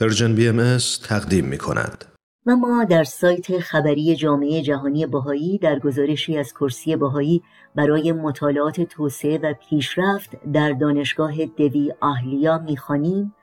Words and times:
Persian 0.00 0.34
BM 0.34 0.78
تقدیم 1.08 1.44
می 1.44 1.58
کند. 1.58 2.04
و 2.46 2.56
ما 2.56 2.84
در 2.84 3.04
سایت 3.04 3.58
خبری 3.58 4.16
جامعه 4.16 4.62
جهانی 4.62 5.06
بهایی 5.06 5.58
در 5.58 5.78
گزارشی 5.78 6.38
از 6.38 6.52
کرسی 6.52 6.96
بهایی 6.96 7.42
برای 7.74 8.12
مطالعات 8.12 8.80
توسعه 8.80 9.38
و 9.38 9.54
پیشرفت 9.68 10.30
در 10.52 10.72
دانشگاه 10.72 11.46
دوی 11.46 11.92
آهیلیا 12.00 12.58
می‌خوانیم 12.58 13.34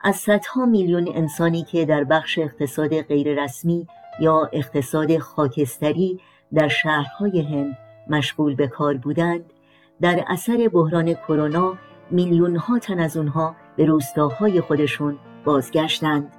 از 0.00 0.16
صدها 0.16 0.66
میلیون 0.66 1.08
انسانی 1.14 1.62
که 1.62 1.84
در 1.84 2.04
بخش 2.04 2.38
اقتصاد 2.38 3.02
غیررسمی 3.02 3.86
یا 4.20 4.50
اقتصاد 4.52 5.18
خاکستری 5.18 6.20
در 6.54 6.68
شهرهای 6.68 7.40
هند 7.40 7.78
مشغول 8.10 8.54
به 8.54 8.68
کار 8.68 8.94
بودند 8.94 9.44
در 10.00 10.24
اثر 10.28 10.70
بحران 10.72 11.14
کرونا 11.14 11.78
میلیون 12.10 12.56
ها 12.56 12.78
تن 12.78 13.00
از 13.00 13.16
اونها 13.16 13.56
به 13.76 13.84
روستاهای 13.84 14.60
خودشون 14.60 15.18
بازگشتند. 15.48 16.32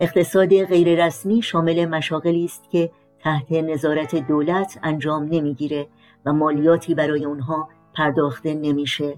اقتصاد 0.00 0.64
غیررسمی 0.64 1.42
شامل 1.42 1.84
مشاغلی 1.84 2.44
است 2.44 2.70
که 2.70 2.90
تحت 3.20 3.52
نظارت 3.52 4.14
دولت 4.14 4.78
انجام 4.82 5.24
نمی‌گیره 5.24 5.86
و 6.26 6.32
مالیاتی 6.32 6.94
برای 6.94 7.24
اونها 7.24 7.68
پرداخته 7.94 8.54
نمیشه 8.54 9.14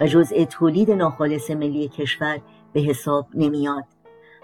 و 0.00 0.06
جزء 0.06 0.44
تولید 0.44 0.90
ناخالص 0.90 1.50
ملی 1.50 1.88
کشور 1.88 2.38
به 2.72 2.80
حساب 2.80 3.26
نمیاد. 3.34 3.84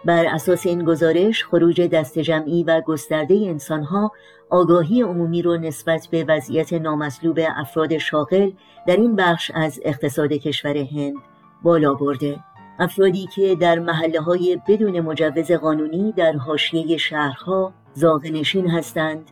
بر 0.04 0.26
اساس 0.26 0.66
این 0.66 0.84
گزارش 0.84 1.44
خروج 1.44 1.80
دست 1.80 2.18
جمعی 2.18 2.64
و 2.64 2.80
گسترده 2.80 3.34
انسانها 3.34 4.12
آگاهی 4.50 5.02
عمومی 5.02 5.42
رو 5.42 5.56
نسبت 5.56 6.08
به 6.10 6.24
وضعیت 6.28 6.72
نامطلوب 6.72 7.40
افراد 7.56 7.98
شاغل 7.98 8.50
در 8.86 8.96
این 8.96 9.16
بخش 9.16 9.50
از 9.54 9.80
اقتصاد 9.84 10.32
کشور 10.32 10.76
هند 10.76 11.14
بالا 11.62 11.94
برده. 11.94 12.53
افرادی 12.78 13.26
که 13.34 13.54
در 13.54 13.78
محله 13.78 14.20
های 14.20 14.60
بدون 14.68 15.00
مجوز 15.00 15.52
قانونی 15.52 16.12
در 16.12 16.32
حاشیه 16.32 16.96
شهرها 16.96 17.72
زاغنشین 17.92 18.70
هستند 18.70 19.30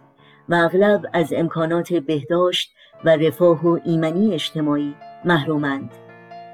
و 0.48 0.54
اغلب 0.54 1.06
از 1.12 1.32
امکانات 1.36 1.92
بهداشت 1.92 2.74
و 3.04 3.16
رفاه 3.16 3.66
و 3.66 3.78
ایمنی 3.84 4.34
اجتماعی 4.34 4.94
محرومند. 5.24 5.90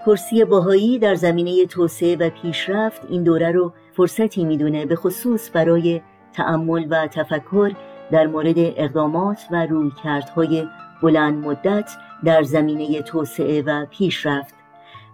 کرسی 0.06 0.44
باهایی 0.44 0.98
در 0.98 1.14
زمینه 1.14 1.66
توسعه 1.66 2.16
و 2.16 2.30
پیشرفت 2.30 3.02
این 3.08 3.22
دوره 3.22 3.52
رو 3.52 3.72
فرصتی 3.92 4.44
می‌دونه 4.44 4.86
به 4.86 4.96
خصوص 4.96 5.50
برای 5.54 6.00
تأمل 6.32 6.86
و 6.90 7.06
تفکر 7.06 7.72
در 8.10 8.26
مورد 8.26 8.54
اقدامات 8.58 9.46
و 9.50 9.66
رویکردهای 9.66 10.68
بلند 11.02 11.46
مدت 11.46 11.90
در 12.24 12.42
زمینه 12.42 13.02
توسعه 13.02 13.62
و 13.62 13.86
پیشرفت. 13.90 14.57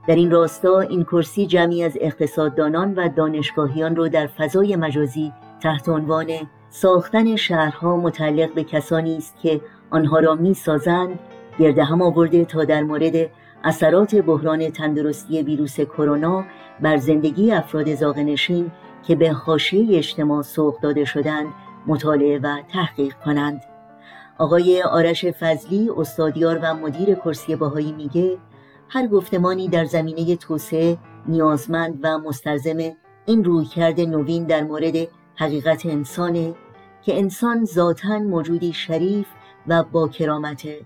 در 0.09 0.15
این 0.15 0.31
راستا 0.31 0.81
این 0.81 1.05
کرسی 1.05 1.47
جمعی 1.47 1.85
از 1.85 1.99
اقتصاددانان 2.01 2.95
و 2.95 3.09
دانشگاهیان 3.09 3.97
رو 3.97 4.09
در 4.09 4.27
فضای 4.27 4.77
مجازی 4.77 5.33
تحت 5.63 5.89
عنوان 5.89 6.27
ساختن 6.71 7.37
شهرها 7.37 7.97
متعلق 7.97 8.55
به 8.55 8.65
کسانی 8.65 9.17
است 9.17 9.37
که 9.43 9.61
آنها 9.91 10.19
را 10.19 10.35
می 10.35 10.55
سازند 10.55 11.19
گرد 11.59 11.79
هم 11.79 12.03
آورده 12.03 12.45
تا 12.45 12.65
در 12.65 12.83
مورد 12.83 13.31
اثرات 13.65 14.15
بحران 14.15 14.71
تندرستی 14.71 15.43
ویروس 15.43 15.81
کرونا 15.81 16.45
بر 16.81 16.97
زندگی 16.97 17.53
افراد 17.53 17.95
زاغنشین 17.95 18.71
که 19.03 19.15
به 19.15 19.31
حاشیه 19.31 19.99
اجتماع 19.99 20.43
سوق 20.43 20.81
داده 20.81 21.05
شدند 21.05 21.47
مطالعه 21.87 22.39
و 22.39 22.57
تحقیق 22.73 23.15
کنند. 23.25 23.63
آقای 24.39 24.83
آرش 24.83 25.27
فضلی 25.27 25.91
استادیار 25.97 26.59
و 26.63 26.75
مدیر 26.75 27.15
کرسی 27.15 27.57
باهایی 27.57 27.93
میگه 27.93 28.39
هر 28.95 29.07
گفتمانی 29.07 29.69
در 29.69 29.85
زمینه 29.85 30.37
توسعه 30.37 30.99
نیازمند 31.27 31.99
و 32.03 32.19
مستلزم 32.19 32.79
این 33.27 33.45
رویکرد 33.45 34.01
نوین 34.01 34.45
در 34.45 34.63
مورد 34.63 35.09
حقیقت 35.37 35.87
انسانه 35.87 36.55
که 37.03 37.19
انسان 37.19 37.65
ذاتا 37.65 38.19
موجودی 38.19 38.73
شریف 38.73 39.27
و 39.67 39.83
با 39.83 40.09
کرامته. 40.09 40.81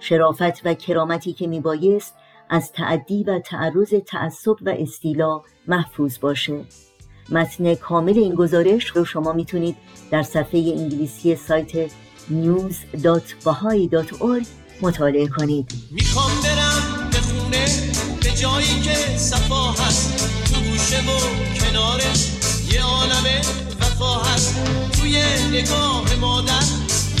شرافت 0.00 0.66
و 0.66 0.74
کرامتی 0.74 1.32
که 1.32 1.46
میبایست 1.46 2.14
از 2.50 2.72
تعدی 2.72 3.24
و 3.24 3.38
تعرض 3.38 3.94
تعصب 4.06 4.56
و 4.62 4.74
استیلا 4.78 5.42
محفوظ 5.68 6.18
باشه. 6.20 6.64
متن 7.30 7.74
کامل 7.74 8.18
این 8.18 8.34
گزارش 8.34 8.86
رو 8.86 9.04
شما 9.04 9.32
می‌تونید 9.32 9.76
در 10.10 10.22
صفحه 10.22 10.74
انگلیسی 10.78 11.36
سایت 11.36 11.90
news.bahai.org 12.30 14.46
مطالعه 14.82 15.28
کنید. 15.28 15.72
می‌خوام 15.90 16.30
برم 16.42 16.99
خونه 17.50 17.92
به 18.22 18.30
جایی 18.30 18.80
که 18.80 19.18
صفا 19.18 19.72
هست 19.72 20.30
تو 20.52 20.60
گوشه 20.60 21.00
و 21.00 21.20
کنارش 21.58 22.18
یه 22.72 22.82
عالم 22.82 23.24
وفا 23.80 24.20
هست 24.20 24.54
توی 25.00 25.22
نگاه 25.52 26.14
مادر. 26.20 26.64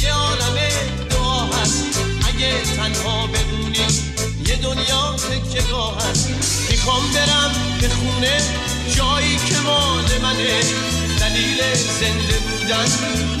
یه 0.02 0.12
عالم 0.12 0.56
دعا 1.10 1.40
هست 1.46 1.84
اگه 2.28 2.62
تنها 2.76 3.26
بمونی 3.26 3.78
یه 4.46 4.56
دنیا 4.56 5.16
تکگاه 5.52 5.96
هست. 6.10 6.28
می‌خوام 6.70 7.02
برم 7.14 7.50
به 7.80 7.88
خونه 7.88 8.40
جایی 8.96 9.36
که 9.36 9.58
مال 9.64 10.04
منه. 10.22 10.60
دلیل 11.20 11.74
زنده 12.00 12.38
بودن 12.38 12.84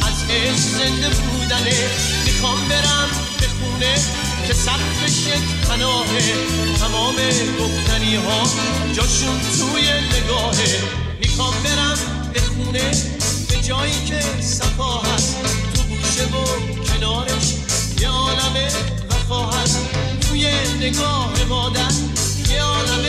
از 0.08 0.30
عشق 0.30 0.56
زنده 0.56 1.08
بودنه. 1.08 1.76
می‌خوام 2.24 2.68
برم 2.68 3.08
به 3.40 3.46
خونه 3.46 3.94
که 4.50 4.56
سقفش 4.56 5.26
یک 5.26 5.68
پناهه 5.68 6.34
تمام 6.80 7.16
گفتنی 7.60 8.16
ها 8.16 8.42
جاشون 8.92 9.40
توی 9.40 9.82
نگاهه 9.82 10.82
می‌خوام 11.20 11.54
برم 11.64 11.98
به 12.32 12.40
خونه 12.40 12.90
به 13.48 13.62
جایی 13.62 14.04
که 14.06 14.20
صفا 14.42 14.98
هست. 14.98 15.36
تو 15.74 15.82
گوشه 15.82 16.24
و 16.24 16.44
کنارش 16.84 17.54
یه 18.00 18.08
عالم 18.08 18.68
وفا 19.10 19.50
هست. 19.50 19.78
توی 20.28 20.50
نگاه 20.80 21.32
مادر 21.48 21.92
یه 22.50 22.62
عالم 22.62 23.02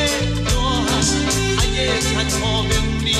دعا 0.45 0.81
هست. 0.81 1.15
اگه 1.59 1.99
تنها 1.99 2.61
بمونی 2.61 3.15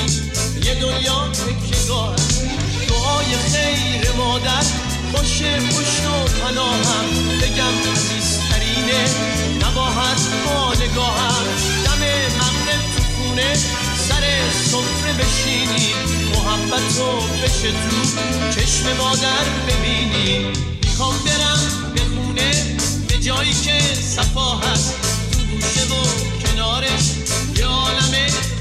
یه 0.64 0.74
دنیا 0.74 1.28
تکیگاه 1.28 2.14
هست. 2.14 2.42
دعای 2.88 3.36
خیر 3.52 4.12
مادر 4.16 4.81
باشه 5.22 5.56
پشت 5.56 6.04
و 6.06 6.40
پناهم. 6.40 7.06
بگم 7.42 7.92
عزیزترینه 7.92 9.04
نباهد 9.62 10.20
با 10.44 10.74
نگاهم. 10.74 11.44
دم 11.84 12.02
مغرب 12.38 12.82
تو 12.96 13.02
خونه. 13.16 13.54
سر 14.08 14.24
سفره 14.64 15.12
بشینی. 15.12 15.88
محبت 16.34 16.98
رو 16.98 17.20
بشه 17.42 17.70
تو. 17.72 17.96
چشم 18.50 18.96
مادر 18.98 19.44
ببینی. 19.68 20.46
می‌خوام 20.84 21.14
برم 21.26 21.92
به 21.94 22.00
خونه. 22.00 22.76
به 23.08 23.18
جایی 23.18 23.52
که 23.52 23.80
صفا 23.94 24.56
هست. 24.56 24.94
تو 25.32 25.38
گوشه 25.38 25.84
و 25.94 26.04
کنارش. 26.46 27.04
یه 27.56 27.66
عالم 27.66 28.14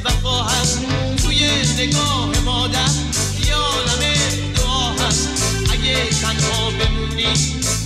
وفا 0.05 0.43
هست. 0.43 0.79
توی 1.23 1.49
نگاه 1.77 2.10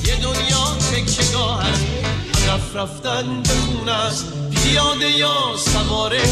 یه 0.08 0.16
دنیا 0.16 0.78
تکگاه 0.92 1.66
رفت 2.48 2.76
رفتن 2.76 3.44
به 3.44 3.92
است 3.92 4.26
پیاده 4.64 5.10
یا 5.10 5.36
سواره. 5.74 6.24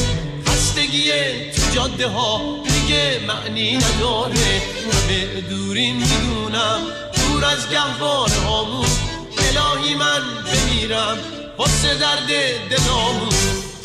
خستگی 0.47 1.11
تو 1.55 1.61
جاده 1.75 2.07
ها 2.07 2.63
دیگه 2.63 3.19
معنی 3.27 3.77
نداره. 3.77 4.61
همه 4.93 5.41
دورین 5.49 5.95
می‌دونم. 5.95 6.79
دور 7.15 7.45
از 7.45 7.69
گهواره 7.69 8.33
هامون. 8.33 8.89
الهی 9.37 9.95
من 9.95 10.21
بمیرم. 10.45 11.17
واسه 11.57 11.95
درد 11.95 12.27
دلامون. 12.69 13.33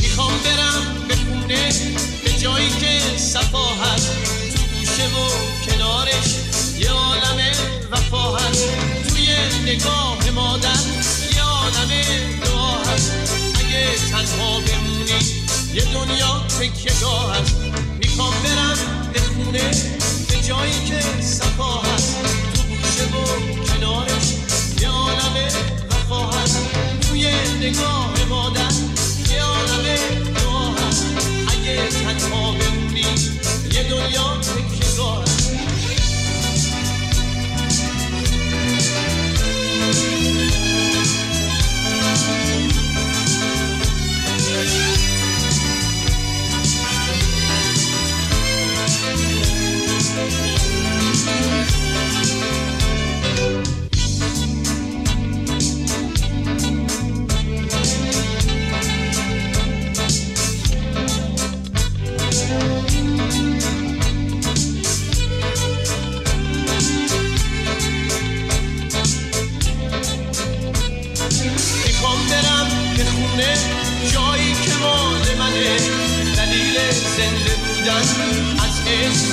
می‌خوام 0.01 0.33
برم 0.45 1.07
به 1.09 1.15
خونه. 1.15 1.73
به 2.25 2.33
جایی 2.33 2.71
که 2.71 3.19
صفا 3.19 3.67
هست. 3.69 4.13
تو 4.55 4.63
گوشه 4.79 5.07
و 5.07 5.29
کنارش. 5.67 6.48
نگاه 9.69 10.31
مادر 10.31 10.81
یه 11.37 11.43
عالم 11.43 11.89
دعا 12.45 12.79
هست 12.79 13.13
اگه 13.55 13.97
تنها 14.11 14.61
بمونی 14.61 15.19
یه 15.75 15.85
دنیا 15.85 16.47
تکیگاه 16.49 17.37
هست 17.37 17.57
می‌خوام 17.99 18.35
برم 18.45 18.98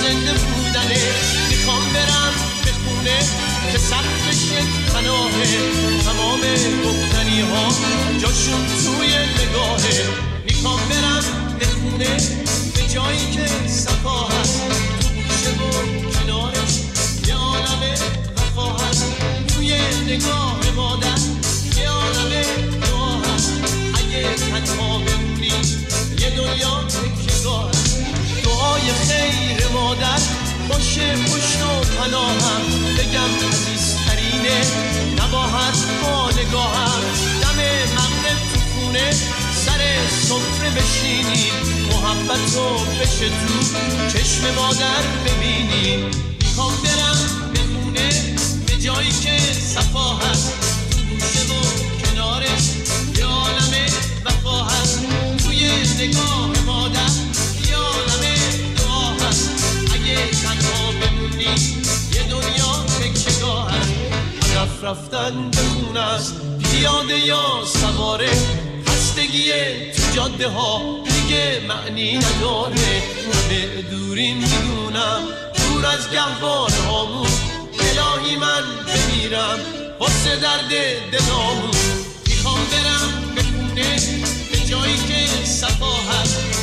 زنده 0.06 0.34
بودنه. 0.34 1.02
می‌خوام 1.50 1.84
برم 1.94 2.34
به 2.66 2.72
خونه 2.72 3.20
که 3.72 3.78
سقفش 3.78 4.44
پناهه 4.94 5.58
تمام 6.06 6.42
گفتنی 6.86 7.42
ها 7.42 7.68
جاشون 8.20 8.66
توی 8.68 9.14
نگاهه 9.40 10.06
می‌خوام 10.46 10.80
برم 10.90 11.24
به 11.60 11.66
خونه 11.66 12.18
به 12.76 12.94
جایی 12.94 13.32
که 13.32 13.48
صفا 13.68 14.28
هست. 14.28 14.85
نگاهم. 36.48 37.02
دم 37.42 37.60
مغرب 37.96 38.40
تو 38.54 38.60
خونه 38.60 39.12
سر 39.66 39.82
سفره 40.22 40.70
بشینی. 40.70 41.52
محبت 41.92 42.56
رو 42.56 42.80
بشه 43.02 43.30
تو 43.30 43.60
چشم 44.14 44.56
مادر 44.56 45.04
ببینی. 45.26 46.04
می‌خوام 46.42 46.74
برم 46.84 47.52
بمونه 47.54 48.10
به 48.68 48.78
جایی 48.78 49.12
که 49.12 49.38
صفا 49.54 50.16
هست. 50.16 50.54
تو 50.92 50.98
گوشه 50.98 51.54
و 51.54 51.85
رفتن 64.86 65.52
به 65.52 65.58
خونه 65.58 66.00
است 66.00 66.36
پیاده 66.60 67.20
یا 67.20 67.66
سواره 67.66 68.32
خستگی 68.88 69.52
تو 69.96 70.16
جاده 70.16 70.50
ها 70.50 71.04
دیگه 71.04 71.62
معنی 71.68 72.18
نداره. 72.18 73.04
همه 73.34 73.82
دورین 73.82 74.38
می‌دونم 74.38 75.22
دور 75.58 75.86
از 75.86 76.12
گهوار 76.12 76.72
هامون 76.72 77.28
الهی 77.80 78.36
من 78.36 78.64
بمیرم 78.88 79.60
واسه 80.00 80.36
درد 80.36 80.70
دلامون 81.12 81.72
می‌خوام 82.28 82.60
برم 82.72 83.36
به 83.36 83.42
به 84.52 84.68
جایی 84.70 84.98
که 84.98 85.46
صفا 85.46 85.96
هست. 85.96 86.55